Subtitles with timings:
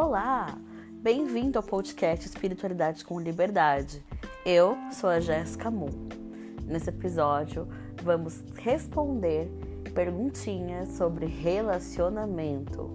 [0.00, 0.56] Olá!
[1.02, 4.00] Bem-vindo ao podcast Espiritualidade com Liberdade.
[4.46, 5.90] Eu sou a Jéssica Moon.
[6.64, 7.66] Nesse episódio,
[8.04, 9.50] vamos responder
[9.92, 12.88] perguntinhas sobre relacionamento.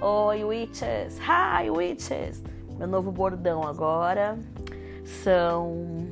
[0.00, 1.18] Oi, witches!
[1.18, 2.40] Hi, witches!
[2.78, 4.38] Meu novo bordão agora
[5.24, 6.06] são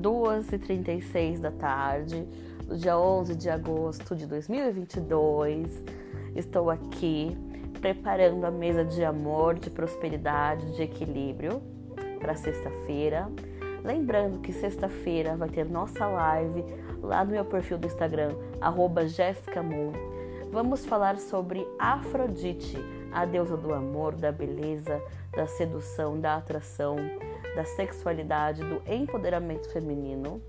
[0.00, 2.28] 2h36 da tarde
[2.76, 5.84] dia 11 de agosto de 2022.
[6.36, 7.36] Estou aqui
[7.80, 11.60] preparando a mesa de amor, de prosperidade, de equilíbrio
[12.20, 13.28] para sexta-feira.
[13.82, 16.64] Lembrando que sexta-feira vai ter nossa live
[17.02, 18.36] lá no meu perfil do Instagram,
[19.08, 19.92] @jessicamoon.
[20.52, 22.78] Vamos falar sobre Afrodite,
[23.12, 26.96] a deusa do amor, da beleza, da sedução, da atração,
[27.56, 30.40] da sexualidade, do empoderamento feminino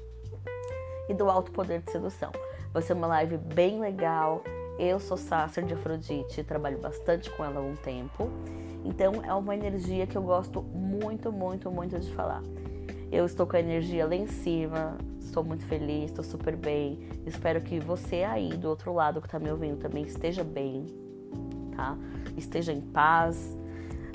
[1.09, 2.31] e do alto poder de sedução.
[2.73, 4.43] Vai ser uma live bem legal.
[4.79, 8.29] Eu sou Sácer de Afrodite, trabalho bastante com ela há um tempo.
[8.83, 12.41] Então é uma energia que eu gosto muito, muito, muito de falar.
[13.11, 16.99] Eu estou com a energia lá em cima, estou muito feliz, estou super bem.
[17.25, 20.85] Espero que você aí do outro lado que está me ouvindo também esteja bem,
[21.75, 21.97] tá?
[22.37, 23.57] Esteja em paz.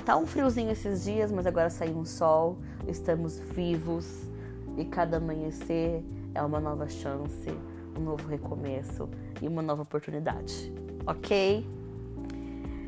[0.04, 4.30] Tá um friozinho esses dias, mas agora saiu um sol, estamos vivos
[4.78, 6.02] e cada amanhecer
[6.36, 7.50] é uma nova chance,
[7.98, 9.08] um novo recomeço
[9.40, 10.72] e uma nova oportunidade,
[11.06, 11.66] ok?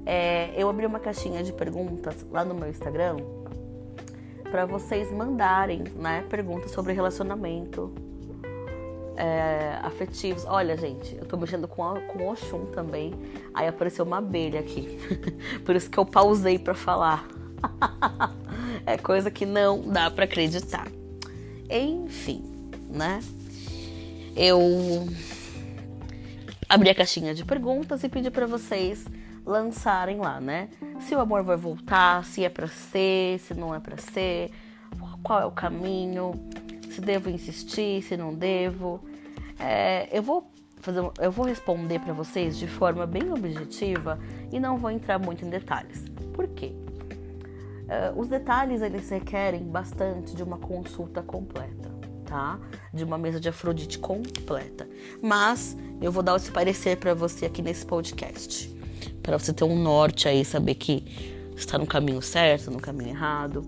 [0.05, 3.17] É, eu abri uma caixinha de perguntas lá no meu Instagram
[4.51, 7.93] para vocês mandarem né, perguntas sobre relacionamento
[9.17, 10.45] é, afetivos.
[10.47, 13.13] Olha, gente, eu tô mexendo com, a, com o Oxum também.
[13.53, 14.99] Aí apareceu uma abelha aqui.
[15.67, 17.29] Por isso que eu pausei para falar.
[18.87, 20.87] é coisa que não dá para acreditar.
[21.69, 22.45] Enfim,
[22.89, 23.21] né?
[24.39, 25.09] Eu
[26.69, 29.05] abri a caixinha de perguntas e pedi para vocês
[29.45, 30.69] lançarem lá, né?
[31.01, 34.51] Se o amor vai voltar, se é para ser, se não é para ser,
[35.25, 36.33] qual é o caminho,
[36.91, 39.01] se devo insistir, se não devo.
[39.59, 40.49] É, eu vou
[40.81, 44.21] fazer, eu vou responder para vocês de forma bem objetiva
[44.53, 46.05] e não vou entrar muito em detalhes.
[46.33, 46.73] Por quê?
[47.89, 51.78] Uh, os detalhes eles requerem bastante de uma consulta completa
[52.29, 52.61] tá?
[52.93, 54.87] De uma mesa de Afrodite completa.
[55.23, 58.69] Mas eu vou dar esse parecer para você aqui nesse podcast,
[59.23, 63.63] para você ter um norte aí, saber que está no caminho certo, no caminho errado.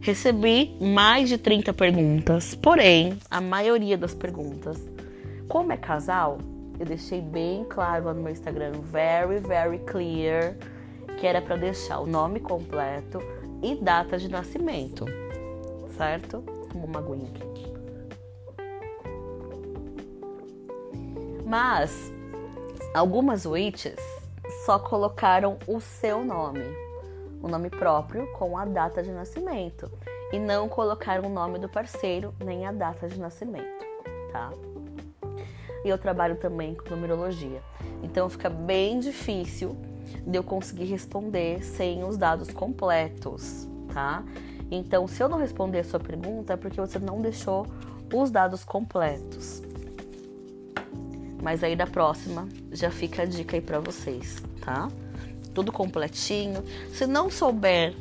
[0.00, 4.78] Recebi mais de 30 perguntas, porém, a maioria das perguntas,
[5.48, 6.38] como é casal,
[6.78, 10.56] eu deixei bem claro lá no meu Instagram, very, very clear,
[11.18, 13.18] que era para deixar o nome completo
[13.62, 15.06] e data de nascimento,
[15.96, 16.44] certo?
[16.70, 17.55] Como uma aguinha aqui.
[21.46, 22.12] Mas
[22.92, 24.00] algumas witches
[24.64, 26.64] só colocaram o seu nome,
[27.40, 29.88] o nome próprio com a data de nascimento
[30.32, 33.86] e não colocaram o nome do parceiro nem a data de nascimento,
[34.32, 34.50] tá?
[35.84, 37.62] E eu trabalho também com numerologia.
[38.02, 39.76] Então fica bem difícil
[40.26, 44.24] de eu conseguir responder sem os dados completos, tá?
[44.68, 47.68] Então, se eu não responder a sua pergunta, é porque você não deixou
[48.12, 49.62] os dados completos.
[51.46, 54.88] Mas aí da próxima já fica a dica aí para vocês, tá?
[55.54, 56.64] Tudo completinho.
[56.92, 57.94] Se não souber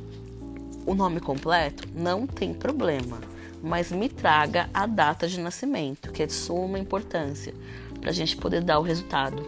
[0.84, 3.22] o nome completo, não tem problema,
[3.62, 7.54] mas me traga a data de nascimento, que é de suma importância,
[8.02, 9.44] para a gente poder dar o resultado,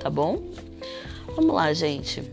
[0.00, 0.42] tá bom?
[1.36, 2.28] Vamos lá, gente.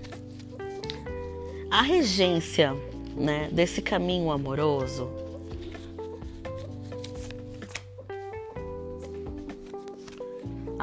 [1.69, 2.75] A regência,
[3.15, 5.07] né, desse caminho amoroso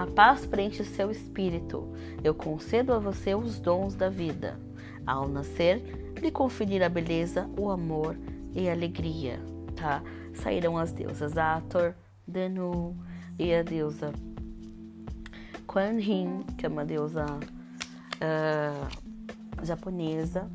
[0.05, 1.89] A paz preenche seu espírito.
[2.23, 4.61] Eu concedo a você os dons da vida.
[5.07, 8.15] Ao nascer, lhe conferir a beleza, o amor
[8.53, 9.41] e a alegria,
[9.75, 10.03] tá?
[10.35, 11.95] Sairão as deusas Ator,
[12.29, 12.95] Danu
[13.39, 14.13] e a deusa
[15.67, 17.25] Kuan Yin, que é uma deusa
[18.21, 20.51] uh, japonesa,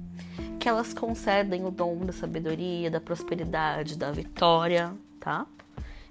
[0.60, 5.48] que elas concedem o dom da sabedoria, da prosperidade, da vitória, tá?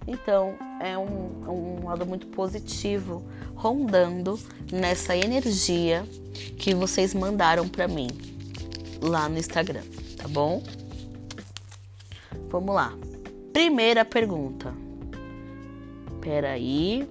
[0.06, 3.22] Então, é um, um lado muito positivo
[3.54, 4.38] rondando
[4.72, 6.04] nessa energia
[6.58, 8.08] que vocês mandaram para mim
[9.02, 9.82] lá no Instagram,
[10.16, 10.62] tá bom?
[12.48, 12.92] Vamos lá.
[13.52, 14.72] Primeira pergunta.
[16.20, 17.08] Peraí.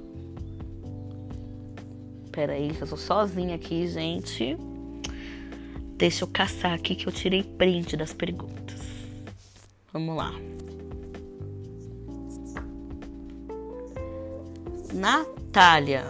[2.31, 4.57] Peraí, que eu tô sozinha aqui, gente.
[5.97, 8.81] Deixa eu caçar aqui que eu tirei print das perguntas.
[9.91, 10.31] Vamos lá.
[14.97, 16.05] Itália,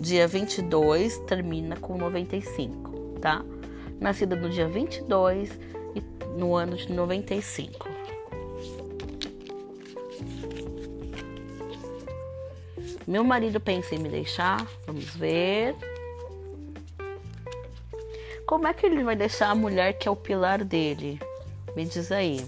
[0.00, 3.44] dia 22, termina com 95, tá?
[4.00, 5.50] Nascida no dia 22
[5.94, 6.00] e
[6.38, 7.86] no ano de 95.
[13.06, 15.76] Meu marido pensa em me deixar, vamos ver.
[18.46, 21.20] Como é que ele vai deixar a mulher que é o pilar dele?
[21.76, 22.42] Me diz aí.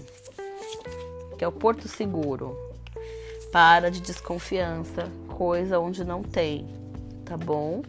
[1.37, 2.57] Que é o porto seguro.
[3.51, 5.11] Para de desconfiança,
[5.41, 6.67] coisa onde não tem,
[7.25, 7.81] tá bom?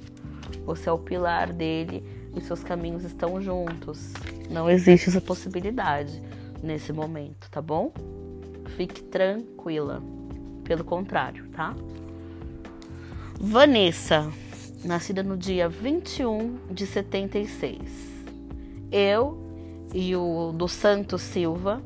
[0.64, 2.02] Você é o pilar dele
[2.34, 4.14] e seus caminhos estão juntos.
[4.49, 6.22] Não existe essa possibilidade
[6.62, 7.93] nesse momento, tá bom?
[8.75, 10.02] Fique tranquila.
[10.64, 11.76] Pelo contrário, tá?
[13.38, 14.32] Vanessa,
[14.82, 17.82] nascida no dia 21 de 76.
[18.90, 19.37] Eu
[19.93, 21.82] e o do Santos Silva,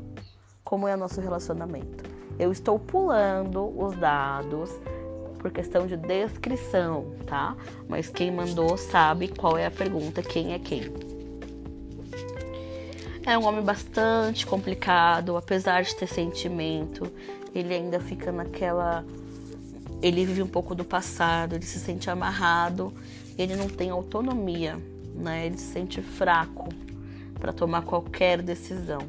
[0.63, 2.05] como é o nosso relacionamento?
[2.39, 4.71] Eu estou pulando os dados
[5.37, 7.55] por questão de descrição, tá?
[7.87, 10.91] Mas quem mandou sabe qual é a pergunta, quem é quem.
[13.25, 17.11] É um homem bastante complicado, apesar de ter sentimento,
[17.53, 19.03] ele ainda fica naquela
[20.01, 22.93] ele vive um pouco do passado, ele se sente amarrado,
[23.37, 24.77] ele não tem autonomia,
[25.15, 25.47] né?
[25.47, 26.69] Ele se sente fraco
[27.39, 28.99] para tomar qualquer decisão.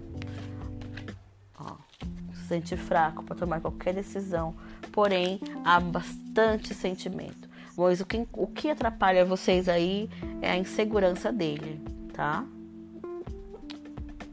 [2.48, 4.54] Se fraco para tomar qualquer decisão,
[4.90, 7.46] porém há bastante sentimento.
[7.76, 10.08] Mas o que, o que atrapalha vocês aí
[10.40, 11.78] é a insegurança dele,
[12.14, 12.44] tá?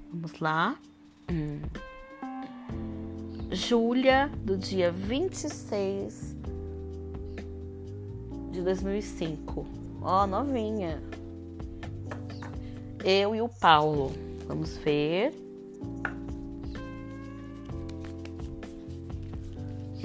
[0.10, 0.78] Vamos lá.
[1.30, 1.60] Hum.
[3.52, 6.36] Júlia, do dia 26
[8.52, 9.68] de 2005.
[10.02, 11.04] Ó, oh, novinha.
[13.04, 14.12] Eu e o Paulo.
[14.48, 15.34] Vamos ver.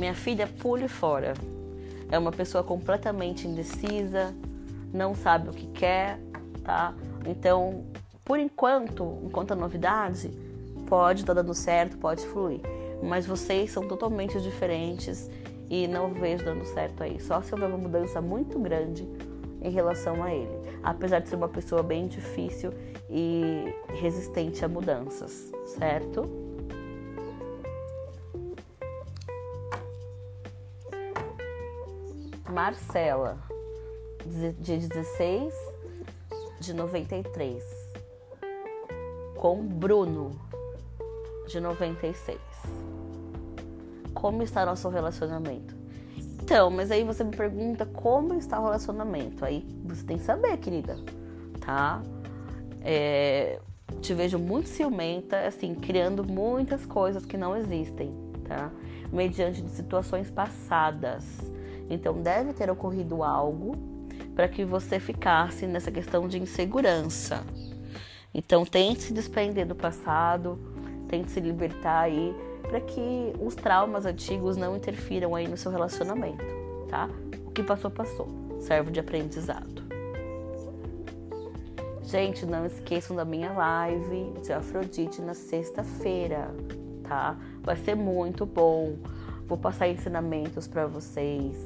[0.00, 1.34] Minha filha pule fora.
[2.10, 4.34] É uma pessoa completamente indecisa,
[4.94, 6.18] não sabe o que quer,
[6.64, 6.94] tá?
[7.26, 7.84] Então,
[8.24, 10.30] por enquanto, enquanto a novidade,
[10.88, 12.62] pode estar tá dando certo, pode fluir.
[13.02, 15.30] Mas vocês são totalmente diferentes
[15.68, 17.20] e não vejo dando certo aí.
[17.20, 19.06] Só se houver uma mudança muito grande
[19.60, 22.72] em relação a ele, apesar de ser uma pessoa bem difícil
[23.10, 23.66] e
[24.00, 26.39] resistente a mudanças, certo?
[32.50, 33.38] Marcela,
[34.58, 35.54] dia 16
[36.60, 37.64] de 93,
[39.36, 40.30] com Bruno,
[41.46, 42.38] de 96
[44.20, 45.74] como está nosso relacionamento.
[46.42, 49.44] Então, mas aí você me pergunta como está o relacionamento.
[49.44, 50.98] Aí você tem que saber, querida,
[51.60, 52.02] tá?
[52.82, 53.58] É,
[54.00, 58.12] te vejo muito ciumenta, assim, criando muitas coisas que não existem,
[58.46, 58.70] tá?
[59.12, 61.24] Mediante de situações passadas.
[61.90, 63.76] Então, deve ter ocorrido algo
[64.34, 67.44] para que você ficasse nessa questão de insegurança.
[68.32, 70.58] Então, tente se desprender do passado,
[71.08, 76.44] tente se libertar aí para que os traumas antigos não interfiram aí no seu relacionamento,
[76.88, 77.10] tá?
[77.44, 78.28] O que passou, passou.
[78.60, 79.82] Serve de aprendizado.
[82.04, 86.52] Gente, não esqueçam da minha live de Afrodite na sexta-feira,
[87.02, 87.36] tá?
[87.62, 88.96] Vai ser muito bom.
[89.46, 91.56] Vou passar ensinamentos para vocês,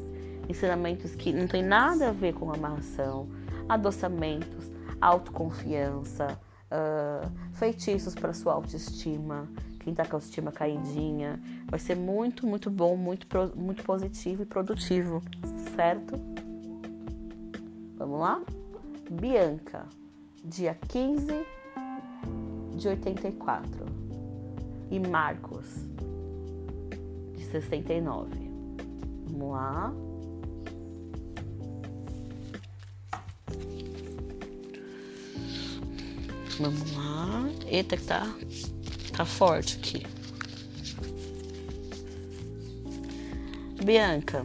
[0.49, 3.29] ensinamentos que não tem nada a ver com amarração,
[3.69, 4.71] adoçamentos,
[5.01, 6.39] autoconfiança,
[6.71, 9.49] uh, feitiços para sua autoestima,
[9.81, 11.41] quem tá com a autoestima caidinha.
[11.67, 15.23] Vai ser muito, muito bom, muito, muito positivo e produtivo,
[15.77, 16.15] certo?
[17.97, 18.43] Vamos lá?
[19.11, 19.87] Bianca,
[20.43, 21.47] dia 15
[22.77, 23.85] de 84.
[24.91, 25.67] E Marcos,
[27.35, 28.31] de 69.
[29.27, 30.04] Vamos lá.
[36.59, 37.49] Vamos lá.
[37.67, 38.35] Eita, que tá
[39.17, 40.05] Tá forte aqui.
[43.85, 44.45] Bianca.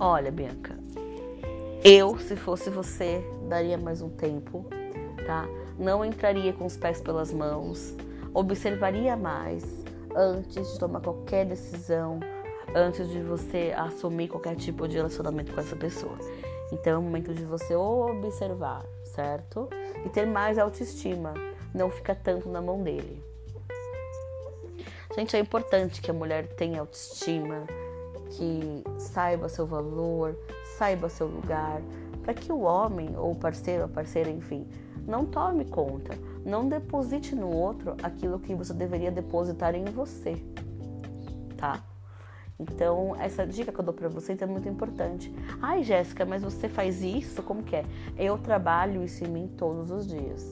[0.00, 0.76] Olha, Bianca.
[1.84, 4.66] Eu, se fosse você, daria mais um tempo,
[5.24, 5.46] tá?
[5.78, 7.94] Não entraria com os pés pelas mãos,
[8.32, 9.64] observaria mais
[10.16, 12.18] antes de tomar qualquer decisão,
[12.74, 16.18] antes de você assumir qualquer tipo de relacionamento com essa pessoa.
[16.72, 19.68] Então é o momento de você observar, certo?
[20.04, 21.34] E ter mais autoestima,
[21.72, 23.22] não fica tanto na mão dele.
[25.14, 27.64] Gente, é importante que a mulher tenha autoestima,
[28.30, 30.36] que saiba seu valor,
[30.76, 31.80] saiba seu lugar,
[32.22, 34.66] para que o homem ou parceiro, a parceira, enfim,
[35.06, 40.36] não tome conta, Não deposite no outro aquilo que você deveria depositar em você,
[41.56, 41.82] tá?
[42.58, 45.34] Então, essa dica que eu dou para vocês é muito importante.
[45.60, 47.42] Ai, Jéssica, mas você faz isso?
[47.42, 47.84] Como que é?
[48.16, 50.48] Eu trabalho isso em mim todos os dias,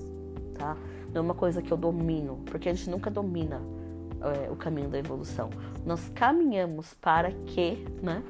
[0.55, 0.77] tá?
[1.13, 3.61] Não é uma coisa que eu domino, porque a gente nunca domina
[4.21, 5.51] é, o caminho da evolução.
[5.87, 8.23] Nós caminhamos para que, né,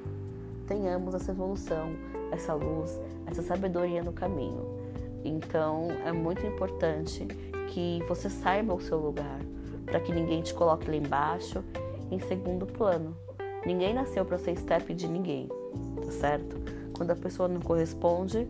[0.67, 1.95] tenhamos essa evolução,
[2.31, 4.67] essa luz, essa sabedoria no caminho.
[5.25, 7.27] Então, é muito importante
[7.69, 9.41] que você saiba o seu lugar,
[9.87, 11.65] para que ninguém te coloque lá embaixo
[12.11, 13.17] em segundo plano.
[13.65, 15.49] Ninguém nasceu para ser step de ninguém,
[16.05, 16.57] tá certo?
[16.97, 18.49] Quando a pessoa não corresponde,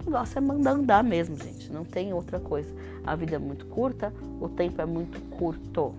[0.00, 1.72] o negócio é mandar andar mesmo, gente.
[1.72, 2.74] Não tem outra coisa.
[3.04, 5.94] A vida é muito curta, o tempo é muito curto,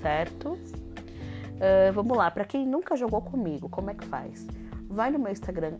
[0.00, 0.50] certo?
[0.50, 4.46] Uh, vamos lá, para quem nunca jogou comigo, como é que faz?
[4.88, 5.76] Vai no meu Instagram,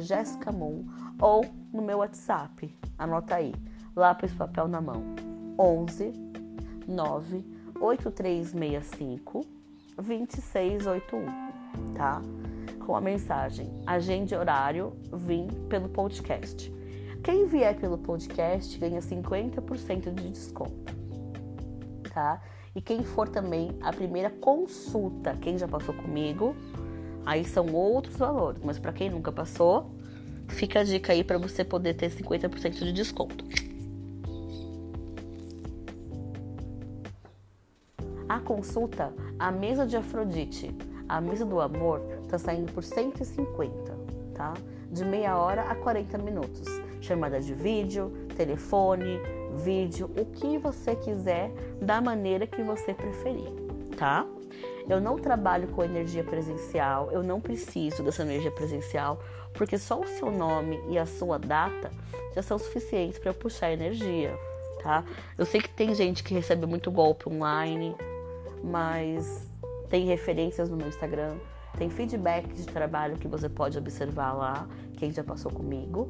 [0.00, 0.84] @jessicamon
[1.20, 3.54] ou no meu WhatsApp, anota aí,
[3.94, 5.02] lápis papel na mão,
[5.58, 6.12] 11
[6.88, 7.44] 9
[7.80, 9.59] 8365
[9.96, 11.26] 2681,
[11.94, 12.22] tá?
[12.84, 16.72] Com a mensagem agende horário, vim pelo podcast.
[17.22, 20.94] Quem vier pelo podcast ganha 50% de desconto,
[22.12, 22.40] tá?
[22.74, 26.54] E quem for também a primeira consulta, quem já passou comigo,
[27.26, 29.94] aí são outros valores, mas para quem nunca passou,
[30.48, 33.44] fica a dica aí para você poder ter 50% de desconto.
[38.30, 40.72] A consulta, a mesa de Afrodite,
[41.08, 43.92] a mesa do amor, tá saindo por 150,
[44.32, 44.54] tá?
[44.88, 46.68] De meia hora a 40 minutos.
[47.00, 49.18] Chamada de vídeo, telefone,
[49.56, 51.50] vídeo, o que você quiser,
[51.82, 53.50] da maneira que você preferir,
[53.98, 54.24] tá?
[54.88, 59.18] Eu não trabalho com energia presencial, eu não preciso dessa energia presencial,
[59.54, 61.90] porque só o seu nome e a sua data
[62.32, 64.38] já são suficientes para puxar energia,
[64.84, 65.02] tá?
[65.36, 67.96] Eu sei que tem gente que recebe muito golpe online,
[68.62, 69.48] mas
[69.88, 71.36] tem referências no meu Instagram,
[71.76, 76.08] tem feedbacks de trabalho que você pode observar lá, quem já passou comigo.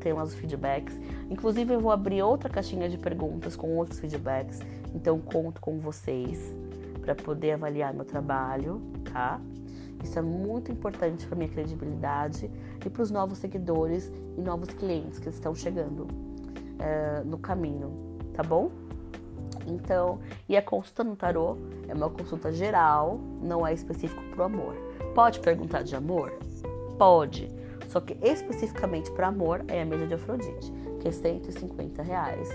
[0.00, 0.94] Tem lá os feedbacks.
[1.30, 4.60] Inclusive, eu vou abrir outra caixinha de perguntas com outros feedbacks.
[4.94, 6.54] Então, conto com vocês
[7.00, 8.80] para poder avaliar meu trabalho,
[9.12, 9.40] tá?
[10.02, 12.50] Isso é muito importante para minha credibilidade
[12.84, 16.06] e para os novos seguidores e novos clientes que estão chegando
[16.78, 18.70] é, no caminho, tá bom?
[19.66, 21.56] Então, e a consulta no tarô
[21.88, 24.74] é uma consulta geral, não é específico para o amor.
[25.14, 26.32] Pode perguntar de amor?
[26.98, 27.50] Pode.
[27.88, 32.48] Só que especificamente para amor é a mesa de Afrodite, que é 150 reais,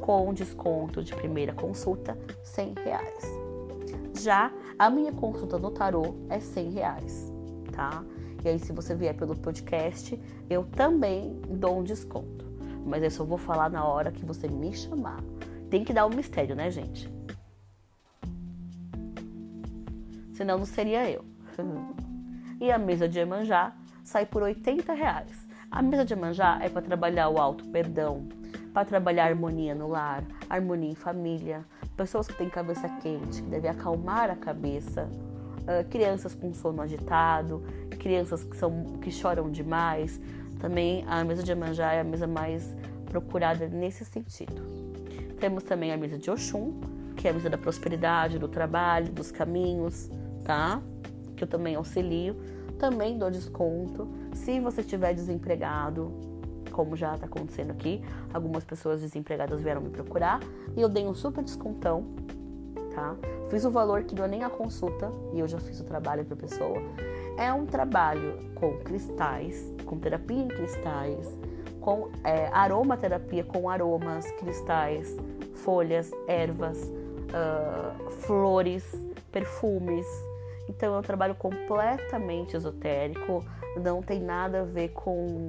[0.00, 3.24] com desconto de primeira consulta, 100 reais.
[4.20, 7.32] Já a minha consulta no tarô é 100 reais,
[7.72, 8.04] tá?
[8.44, 12.44] E aí, se você vier pelo podcast, eu também dou um desconto.
[12.84, 15.24] Mas eu só vou falar na hora que você me chamar.
[15.74, 17.12] Tem que dar o um mistério, né, gente?
[20.32, 21.24] Senão não seria eu.
[22.62, 23.72] e a mesa de Emanjá
[24.04, 25.48] sai por 80 reais.
[25.68, 28.28] A mesa de Emanjá é para trabalhar o alto perdão,
[28.72, 31.64] para trabalhar harmonia no lar, harmonia em família,
[31.96, 35.10] pessoas que têm cabeça quente, que devem acalmar a cabeça,
[35.62, 37.64] uh, crianças com sono agitado,
[37.98, 40.20] crianças que, são, que choram demais.
[40.60, 42.72] Também a mesa de Emanjá é a mesa mais
[43.06, 44.84] procurada nesse sentido.
[45.44, 46.72] Temos também a mesa de Oxum,
[47.18, 50.10] que é a mesa da prosperidade, do trabalho, dos caminhos,
[50.42, 50.80] tá?
[51.36, 52.34] Que eu também auxilio.
[52.78, 54.08] Também dou desconto.
[54.32, 56.10] Se você estiver desempregado,
[56.72, 60.40] como já está acontecendo aqui, algumas pessoas desempregadas vieram me procurar
[60.74, 62.06] e eu dei um super descontão,
[62.94, 63.14] tá?
[63.50, 66.24] Fiz o valor que não é nem a consulta e eu já fiz o trabalho
[66.24, 66.80] para pessoa.
[67.36, 71.38] É um trabalho com cristais, com terapia em cristais,
[71.84, 75.14] com é, aromaterapia com aromas, cristais,
[75.64, 78.84] folhas, ervas, uh, flores,
[79.32, 80.06] perfumes.
[80.68, 83.44] Então é um trabalho completamente esotérico,
[83.82, 85.48] não tem nada a ver com,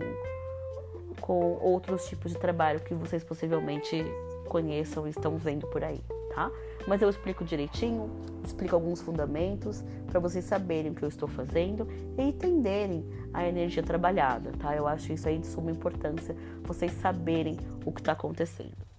[1.21, 4.03] com outros tipos de trabalho que vocês possivelmente
[4.47, 6.01] conheçam e estão vendo por aí,
[6.33, 6.51] tá?
[6.87, 8.09] Mas eu explico direitinho,
[8.43, 13.81] explico alguns fundamentos para vocês saberem o que eu estou fazendo e entenderem a energia
[13.81, 14.75] trabalhada, tá?
[14.75, 18.94] Eu acho isso aí de suma importância, vocês saberem o que está acontecendo.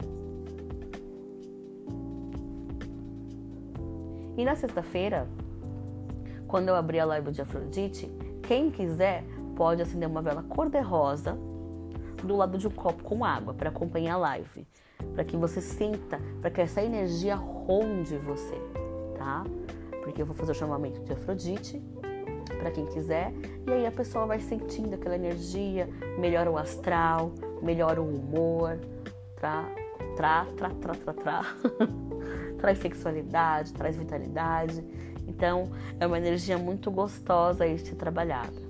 [4.37, 5.27] E na sexta-feira,
[6.47, 8.11] quando eu abrir a live de Afrodite,
[8.43, 9.25] quem quiser
[9.57, 11.39] pode acender uma vela cor-de-rosa
[12.23, 14.67] do lado de um copo com água para acompanhar a live,
[15.15, 18.61] para que você sinta, para que essa energia ronde você,
[19.17, 19.43] tá?
[20.03, 21.83] Porque eu vou fazer o chamamento de Afrodite
[22.59, 23.33] para quem quiser,
[23.67, 25.89] e aí a pessoa vai sentindo aquela energia,
[26.19, 28.79] melhora o astral, melhora o humor,
[29.41, 29.65] tá?
[30.15, 31.43] Tra, tra, tra, tra, tra.
[32.57, 34.85] traz sexualidade, traz vitalidade.
[35.27, 38.67] Então, é uma energia muito gostosa de ser trabalhada.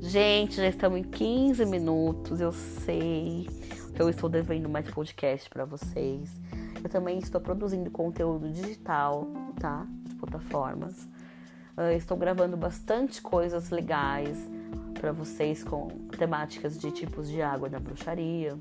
[0.00, 3.48] Gente, já estamos em 15 minutos, eu sei
[3.94, 6.40] que eu estou devendo mais podcast para vocês.
[6.82, 9.26] Eu também estou produzindo conteúdo digital,
[9.58, 9.86] tá?
[10.04, 11.08] Nas plataformas.
[11.76, 14.38] Uh, estou gravando bastante coisas legais
[14.94, 18.56] para vocês com temáticas de tipos de água da bruxaria,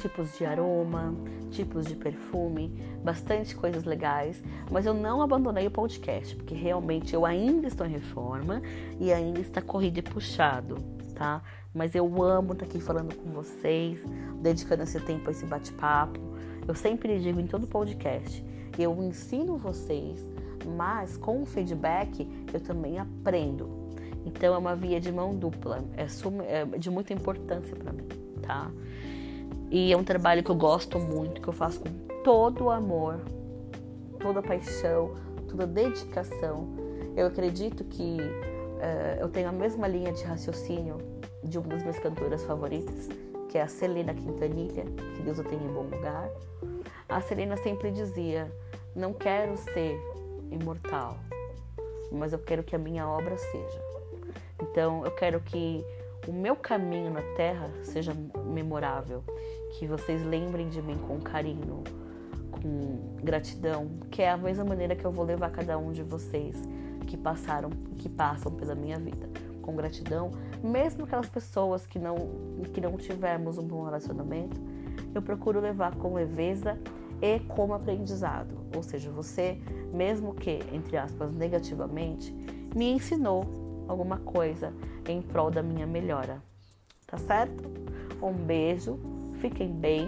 [0.00, 1.14] tipos de aroma,
[1.50, 7.26] tipos de perfume, bastante coisas legais, mas eu não abandonei o podcast, porque realmente eu
[7.26, 8.62] ainda estou em reforma
[9.00, 10.76] e ainda está corrido e puxado,
[11.14, 11.42] tá?
[11.74, 14.00] Mas eu amo estar aqui falando com vocês,
[14.40, 16.20] dedicando esse tempo a esse bate-papo.
[16.66, 18.44] Eu sempre digo em todo podcast,
[18.78, 20.20] eu ensino vocês,
[20.76, 23.88] mas com o feedback eu também aprendo.
[24.24, 26.04] Então é uma via de mão dupla, é,
[26.60, 28.06] é de muita importância para mim,
[28.42, 28.70] tá?
[29.70, 31.90] E é um trabalho que eu gosto muito, que eu faço com
[32.24, 33.20] todo o amor,
[34.18, 35.14] toda a paixão,
[35.48, 36.68] toda a dedicação.
[37.14, 40.96] Eu acredito que uh, eu tenho a mesma linha de raciocínio
[41.44, 43.08] de uma das minhas cantoras favoritas,
[43.48, 44.84] que é a Celina Quintanilha,
[45.16, 46.30] que Deus o tenha em bom lugar.
[47.08, 48.50] A Celina sempre dizia:
[48.94, 49.98] Não quero ser
[50.50, 51.16] imortal,
[52.10, 53.82] mas eu quero que a minha obra seja.
[54.60, 55.84] Então, eu quero que
[56.28, 59.24] o meu caminho na Terra seja memorável,
[59.78, 61.82] que vocês lembrem de mim com carinho,
[62.50, 66.54] com gratidão, que é a mesma maneira que eu vou levar cada um de vocês
[67.06, 69.26] que passaram, que passam pela minha vida,
[69.62, 70.30] com gratidão,
[70.62, 72.16] mesmo aquelas pessoas que não
[72.74, 74.60] que não tivemos um bom relacionamento,
[75.14, 76.78] eu procuro levar com leveza
[77.22, 78.54] e como aprendizado.
[78.76, 79.58] Ou seja, você,
[79.94, 82.34] mesmo que entre aspas negativamente,
[82.76, 84.72] me ensinou alguma coisa
[85.08, 86.42] em prol da minha melhora.
[87.06, 87.64] Tá certo?
[88.22, 88.98] Um beijo,
[89.40, 90.06] fiquem bem.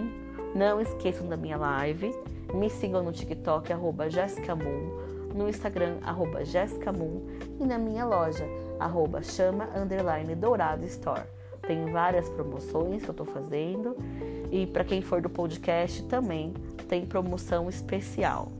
[0.55, 2.13] Não esqueçam da minha live.
[2.53, 6.39] Me sigam no TikTok, arroba Moon, no Instagram, arroba
[6.97, 7.25] Moon,
[7.59, 8.45] e na minha loja,
[8.79, 11.23] arroba chama underline dourado store.
[11.65, 13.95] Tem várias promoções que eu tô fazendo.
[14.51, 16.53] E para quem for do podcast também
[16.89, 18.51] tem promoção especial.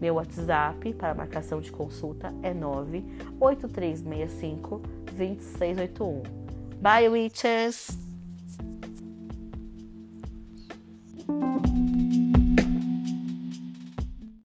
[0.00, 4.80] Meu WhatsApp para marcação de consulta é 98365
[5.16, 6.22] 2681.
[6.80, 7.98] Bye, witches!